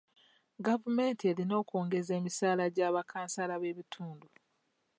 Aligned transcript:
Gavumenti 0.65 1.23
erina 1.31 1.53
okwongeza 1.61 2.11
e 2.15 2.21
misaala 2.25 2.65
gy'abakansala 2.75 3.55
b'ebitundu. 3.61 4.27